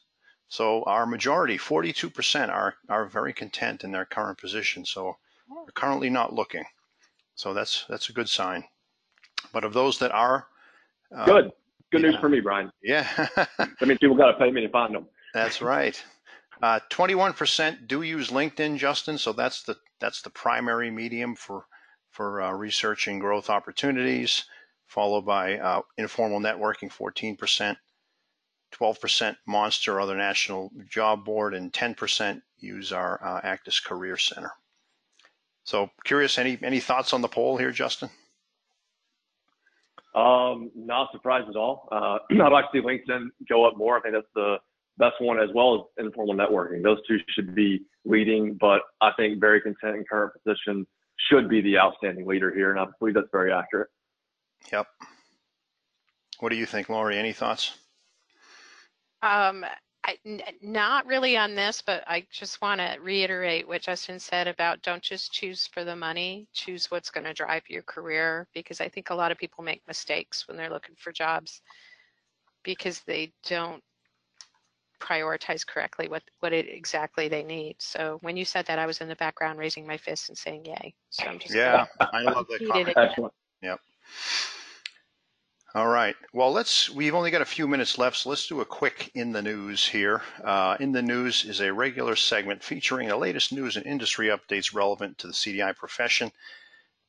[0.49, 4.85] So our majority, 42%, are, are very content in their current position.
[4.85, 5.17] So
[5.49, 6.63] they're currently not looking.
[7.35, 8.63] So that's that's a good sign.
[9.53, 10.47] But of those that are
[11.15, 11.51] uh, good,
[11.91, 12.09] good yeah.
[12.09, 12.71] news for me, Brian.
[12.81, 15.07] Yeah, I mean, people got to pay me to find them.
[15.33, 16.01] That's right.
[16.63, 19.17] Uh, 21% do use LinkedIn, Justin.
[19.17, 21.65] So that's the that's the primary medium for
[22.17, 24.45] for uh, researching growth opportunities,
[24.87, 27.77] followed by uh, informal networking, 14%.
[28.73, 34.51] 12% Monster, other national job board, and 10% use our uh, ACDIS Career Center.
[35.63, 38.09] So curious, any any thoughts on the poll here, Justin?
[40.15, 41.87] Um, not surprised at all.
[41.91, 43.97] Uh, I'd like to see LinkedIn go up more.
[43.97, 44.57] I think that's the
[44.97, 46.83] best one as well as informal networking.
[46.83, 50.85] Those two should be leading, but I think very content in current position
[51.29, 53.89] should be the outstanding leader here, and I believe that's very accurate.
[54.71, 54.87] Yep.
[56.39, 57.17] What do you think, Laurie?
[57.17, 57.77] Any thoughts?
[59.21, 59.65] Um,
[60.03, 64.47] I, n- not really on this, but I just want to reiterate what Justin said
[64.47, 68.47] about don't just choose for the money, choose what's going to drive your career.
[68.53, 71.61] Because I think a lot of people make mistakes when they're looking for jobs
[72.63, 73.83] because they don't
[74.99, 77.75] prioritize correctly what what it exactly they need.
[77.79, 80.65] So when you said that, I was in the background raising my fist and saying
[80.65, 80.93] yay.
[81.09, 82.97] So I'm just yeah, I love that comment.
[82.97, 83.33] Excellent.
[83.61, 83.79] Yep.
[85.75, 86.15] All right.
[86.33, 86.89] Well, let's.
[86.89, 89.87] We've only got a few minutes left, so let's do a quick in the news
[89.87, 90.21] here.
[90.43, 94.73] Uh, in the news is a regular segment featuring the latest news and industry updates
[94.73, 96.31] relevant to the CDI profession.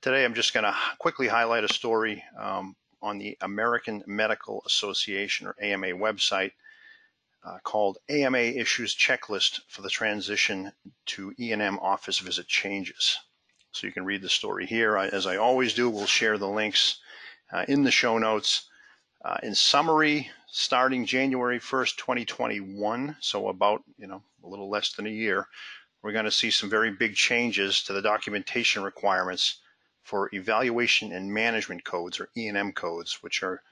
[0.02, 5.46] Today, I'm just going to quickly highlight a story um, on the American Medical Association
[5.46, 6.52] or AMA website
[7.48, 10.70] uh, called AMA Issues Checklist for the Transition
[11.06, 13.18] to E&M Office Visit Changes.
[13.72, 14.98] So you can read the story here.
[14.98, 16.98] I, as I always do, we'll share the links
[17.52, 18.68] uh, in the show notes.
[19.24, 25.06] Uh, in summary, starting January 1st, 2021, so about you know a little less than
[25.06, 25.46] a year,
[26.02, 29.60] we're going to see some very big changes to the documentation requirements
[30.02, 33.62] for evaluation and management codes or E&M codes, which are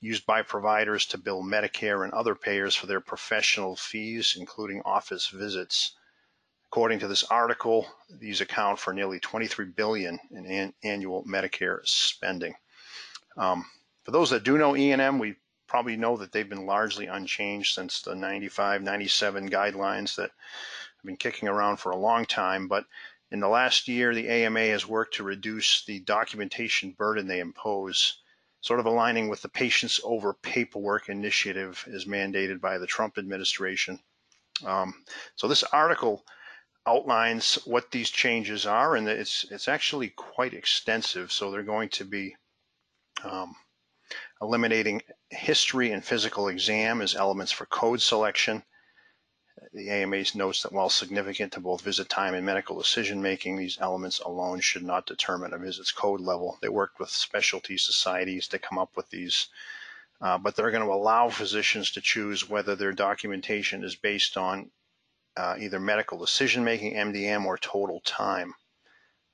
[0.00, 5.28] used by providers to bill Medicare and other payers for their professional fees, including office
[5.28, 5.94] visits.
[6.66, 12.54] According to this article, these account for nearly 23 billion in an annual Medicare spending.
[13.36, 13.64] Um,
[14.02, 18.02] for those that do know E&M, we probably know that they've been largely unchanged since
[18.02, 22.68] the 95, 97 guidelines that have been kicking around for a long time.
[22.68, 22.84] But
[23.30, 28.18] in the last year, the AMA has worked to reduce the documentation burden they impose,
[28.66, 34.00] sort of aligning with the Patients Over Paperwork initiative as mandated by the Trump administration.
[34.64, 35.04] Um,
[35.36, 36.24] so this article
[36.84, 41.30] outlines what these changes are, and it's it's actually quite extensive.
[41.30, 42.34] So they're going to be
[43.22, 43.54] um,
[44.42, 45.00] eliminating
[45.30, 48.64] history and physical exam as elements for code selection.
[49.76, 53.76] The AMA's notes that while significant to both visit time and medical decision making, these
[53.78, 56.56] elements alone should not determine a visit's code level.
[56.62, 59.48] They worked with specialty societies to come up with these,
[60.18, 64.70] uh, but they're going to allow physicians to choose whether their documentation is based on
[65.36, 68.54] uh, either medical decision making, MDM, or total time.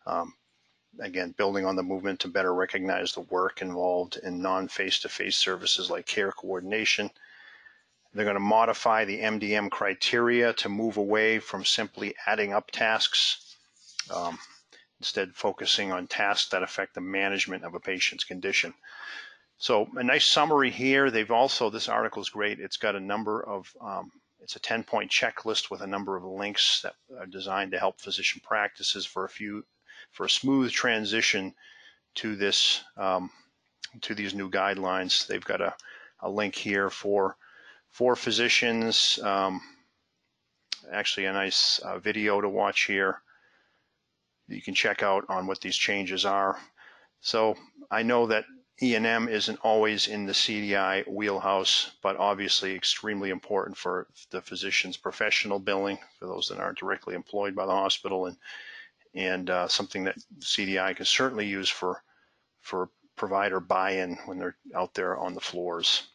[0.06, 0.34] Um,
[0.98, 5.08] again, building on the movement to better recognize the work involved in non face to
[5.08, 7.12] face services like care coordination.
[8.14, 13.56] They're going to modify the MDM criteria to move away from simply adding up tasks.
[14.10, 14.38] Um,
[15.02, 18.72] instead focusing on tasks that affect the management of a patient's condition.
[19.58, 21.10] So a nice summary here.
[21.10, 22.60] They've also, this article is great.
[22.60, 26.22] It's got a number of, um, it's a 10 point checklist with a number of
[26.22, 29.64] links that are designed to help physician practices for a few,
[30.12, 31.52] for a smooth transition
[32.14, 33.28] to this, um,
[34.02, 35.26] to these new guidelines.
[35.26, 35.74] They've got a,
[36.20, 37.36] a link here for,
[37.92, 39.60] for physicians, um,
[40.90, 43.22] actually a nice uh, video to watch here.
[44.48, 46.58] You can check out on what these changes are.
[47.20, 47.54] So
[47.90, 48.44] I know that
[48.82, 55.60] E&M isn't always in the CDI wheelhouse, but obviously extremely important for the physician's professional
[55.60, 58.36] billing for those that aren't directly employed by the hospital, and
[59.14, 62.02] and uh, something that CDI can certainly use for
[62.60, 66.08] for provider buy-in when they're out there on the floors,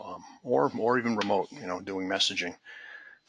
[0.00, 2.54] um, or or even remote, you know, doing messaging.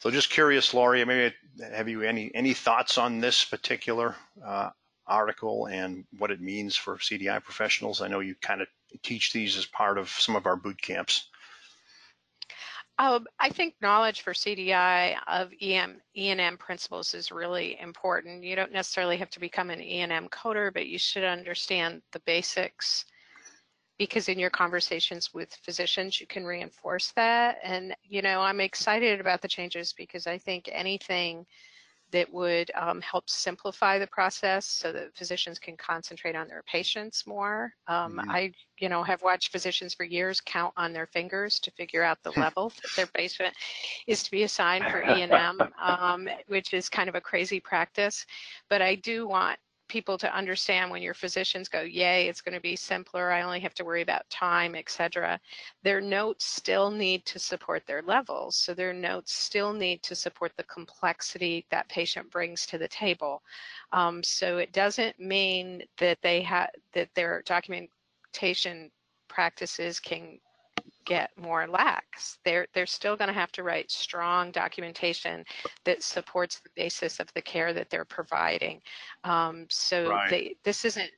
[0.00, 4.70] So just curious, Laurie, maybe have you any any thoughts on this particular uh,
[5.06, 8.00] article and what it means for CDI professionals?
[8.00, 8.68] I know you kind of
[9.02, 11.28] teach these as part of some of our boot camps.
[12.98, 18.44] Um, I think knowledge for CDI of EM, E&M principles is really important.
[18.44, 23.06] You don't necessarily have to become an E&M coder, but you should understand the basics
[24.00, 27.58] because in your conversations with physicians, you can reinforce that.
[27.62, 31.44] And, you know, I'm excited about the changes because I think anything
[32.10, 37.26] that would um, help simplify the process so that physicians can concentrate on their patients
[37.26, 37.74] more.
[37.88, 38.30] Um, mm-hmm.
[38.30, 42.16] I, you know, have watched physicians for years count on their fingers to figure out
[42.22, 43.54] the level that their patient
[44.06, 48.24] is to be assigned for E&M, um, which is kind of a crazy practice.
[48.70, 49.58] But I do want
[49.90, 53.30] people to understand when your physicians go, yay, it's going to be simpler.
[53.30, 55.38] I only have to worry about time, etc.
[55.82, 58.56] Their notes still need to support their levels.
[58.56, 63.42] So their notes still need to support the complexity that patient brings to the table.
[63.92, 68.90] Um, so it doesn't mean that they have that their documentation
[69.28, 70.38] practices can
[71.10, 72.38] get more lax.
[72.44, 75.44] They're they're still going to have to write strong documentation
[75.84, 78.80] that supports the basis of the care that they're providing.
[79.24, 80.30] Um, so right.
[80.30, 81.10] they, this isn't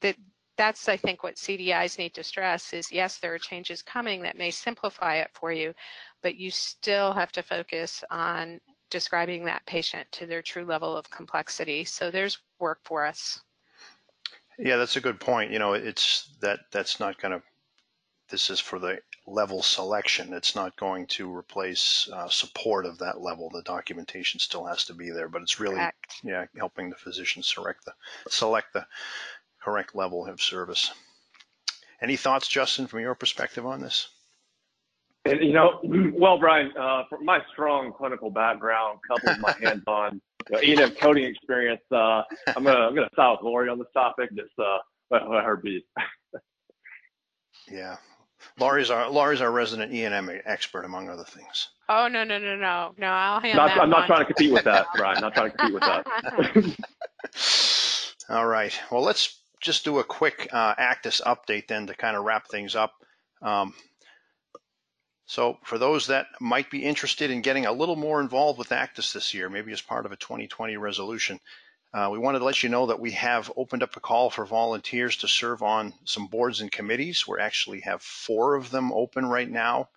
[0.00, 0.16] that.
[0.58, 4.38] That's I think what CDIs need to stress is yes, there are changes coming that
[4.38, 5.74] may simplify it for you,
[6.22, 8.58] but you still have to focus on
[8.90, 11.84] describing that patient to their true level of complexity.
[11.84, 13.38] So there's work for us.
[14.58, 15.52] Yeah, that's a good point.
[15.52, 17.42] You know, it's that that's not going to
[18.28, 20.32] this is for the level selection.
[20.32, 23.50] It's not going to replace uh, support of that level.
[23.50, 26.20] The documentation still has to be there, but it's really correct.
[26.22, 27.92] yeah helping the physician select the
[28.28, 28.86] select the
[29.62, 30.92] correct level of service.
[32.00, 34.08] Any thoughts, Justin, from your perspective on this?
[35.24, 35.80] And, you know,
[36.14, 40.20] well, Brian, uh, from my strong clinical background, coupled with my hands-on
[40.62, 42.22] you know, E&M coding experience, uh,
[42.54, 44.30] I'm gonna I'm gonna side with Laurie on this topic.
[44.36, 44.78] Just uh,
[45.10, 45.84] let her be.
[47.68, 47.96] yeah,
[48.58, 51.68] Laurie's our Laurie's our resident E&M expert, among other things.
[51.88, 53.06] Oh no no no no no!
[53.06, 53.80] I'll hand not, that.
[53.80, 55.20] I'm not trying to compete with that, Brian.
[55.20, 56.76] Not trying to compete with that.
[58.28, 58.78] All right.
[58.90, 62.74] Well, let's just do a quick uh, ACDIS update then to kind of wrap things
[62.74, 62.92] up.
[63.40, 63.74] Um,
[65.26, 69.12] so for those that might be interested in getting a little more involved with ACDIS
[69.12, 71.40] this year, maybe as part of a 2020 resolution,
[71.96, 74.44] uh, we wanted to let you know that we have opened up a call for
[74.44, 77.26] volunteers to serve on some boards and committees.
[77.26, 79.88] We actually have four of them open right now.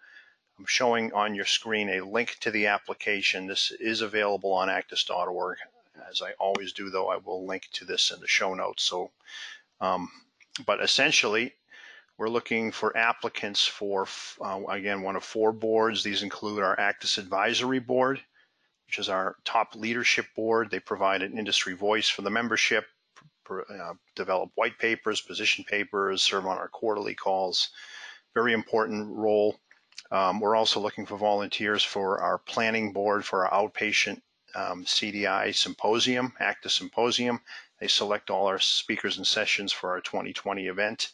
[0.57, 3.47] I'm showing on your screen a link to the application.
[3.47, 5.57] This is available on acdis.org.
[6.09, 8.83] As I always do, though, I will link to this in the show notes.
[8.83, 9.11] So,
[9.81, 10.09] um,
[10.65, 11.53] but essentially,
[12.17, 14.07] we're looking for applicants for,
[14.39, 16.01] uh, again, one of four boards.
[16.01, 18.21] These include our ACDIS Advisory Board,
[18.89, 20.71] which is our top leadership board.
[20.71, 22.85] They provide an industry voice for the membership,
[23.47, 27.69] uh, develop white papers, position papers, serve on our quarterly calls.
[28.33, 29.59] Very important role.
[30.09, 34.21] Um, we're also looking for volunteers for our planning board for our outpatient
[34.55, 37.41] um, CDI symposium, ACDIS Symposium.
[37.79, 41.11] They select all our speakers and sessions for our 2020 event.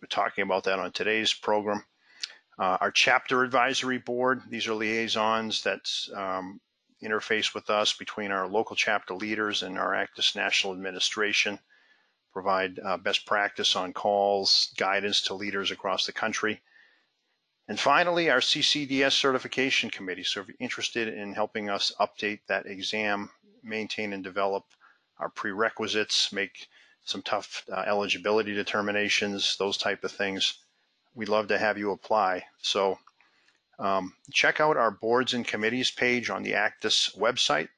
[0.00, 1.82] We're talking about that on today's program.
[2.56, 6.60] Uh, our chapter advisory board, these are liaisons that um,
[7.02, 11.58] interface with us between our local chapter leaders and our ACDIS National Administration,
[12.32, 16.60] provide uh, best practice on calls, guidance to leaders across the country.
[17.68, 20.24] And finally, our CCDS certification committee.
[20.24, 23.30] So if you're interested in helping us update that exam,
[23.62, 24.64] maintain and develop
[25.18, 26.68] our prerequisites, make
[27.04, 30.54] some tough uh, eligibility determinations, those type of things,
[31.14, 32.44] we'd love to have you apply.
[32.60, 32.98] So
[33.80, 37.68] um, check out our boards and committees page on the ACDIS website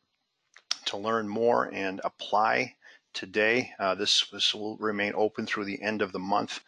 [0.87, 2.75] to learn more and apply
[3.15, 3.73] today.
[3.79, 6.61] Uh, this, this will remain open through the end of the month.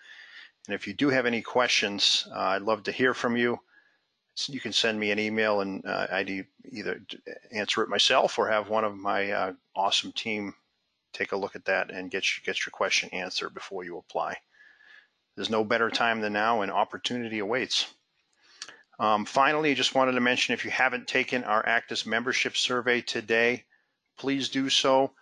[0.66, 3.59] And if you do have any questions, uh, I'd love to hear from you.
[4.37, 7.01] So you can send me an email and uh, I'd either
[7.53, 10.55] answer it myself or have one of my uh, awesome team
[11.12, 14.37] take a look at that and get get your question answered before you apply.
[15.37, 17.95] There's no better time than now and opportunity awaits.
[18.99, 23.01] Um, finally, I just wanted to mention if you haven't taken our ACDIS membership survey
[23.01, 23.64] today,
[24.16, 25.12] please do so.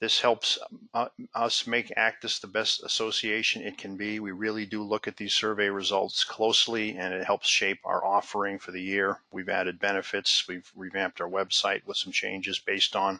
[0.00, 0.58] This helps
[0.94, 4.20] uh, us make ACDIS the best association it can be.
[4.20, 8.60] We really do look at these survey results closely and it helps shape our offering
[8.60, 9.18] for the year.
[9.32, 10.46] We've added benefits.
[10.46, 13.18] We've revamped our website with some changes based on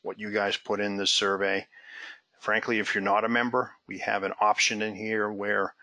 [0.00, 1.66] what you guys put in this survey.
[2.40, 5.74] Frankly, if you're not a member, we have an option in here where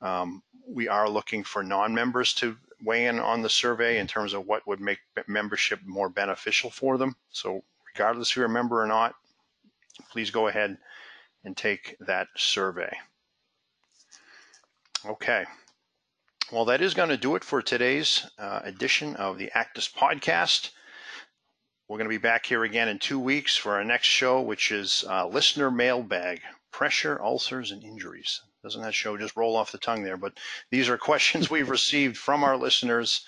[0.00, 4.46] um, we are looking for non-members to weigh in on the survey in terms of
[4.46, 7.16] what would make membership more beneficial for them.
[7.30, 7.64] So
[7.94, 9.14] regardless if you're a member or not,
[10.10, 10.76] please go ahead
[11.44, 12.96] and take that survey.
[15.06, 15.44] Okay.
[16.52, 20.70] Well, that is going to do it for today's uh, edition of the ACDIS podcast.
[21.88, 24.70] We're going to be back here again in two weeks for our next show, which
[24.72, 28.40] is uh, listener mailbag pressure, ulcers, and injuries.
[28.64, 30.16] Doesn't that show just roll off the tongue there?
[30.16, 30.38] But
[30.70, 33.24] these are questions we've received from our listeners.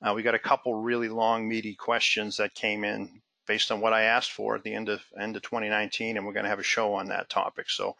[0.00, 3.92] Uh, we got a couple really long, meaty questions that came in based on what
[3.92, 6.60] I asked for at the end of end of 2019, and we're going to have
[6.60, 7.68] a show on that topic.
[7.68, 7.96] So,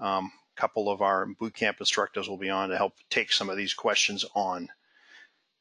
[0.00, 3.48] um, a couple of our boot camp instructors will be on to help take some
[3.48, 4.68] of these questions on.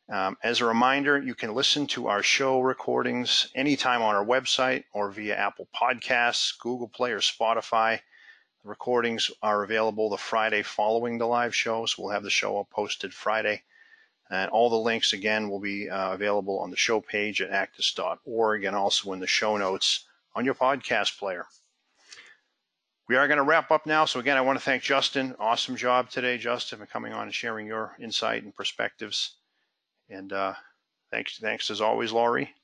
[0.07, 4.83] Um, as a reminder, you can listen to our show recordings anytime on our website
[4.93, 8.01] or via Apple Podcasts, Google Play, or Spotify.
[8.65, 12.67] The recordings are available the Friday following the live show, so we'll have the show
[12.71, 13.61] posted Friday.
[14.31, 18.63] And all the links, again, will be uh, available on the show page at acdis.org
[18.63, 21.45] and also in the show notes on your podcast player.
[23.07, 24.05] We are going to wrap up now.
[24.05, 25.35] So, again, I want to thank Justin.
[25.37, 29.35] Awesome job today, Justin, for coming on and sharing your insight and perspectives.
[30.09, 30.55] And uh,
[31.11, 32.55] thanks, thanks as always, Laurie.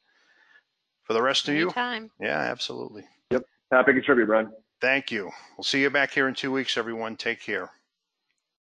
[1.03, 2.09] For the rest of Anytime.
[2.19, 3.03] you, yeah, absolutely.
[3.29, 3.45] Yep.
[3.71, 4.51] Happy to contribute, Brian.
[4.81, 5.29] Thank you.
[5.55, 7.15] We'll see you back here in two weeks, everyone.
[7.15, 7.69] Take care.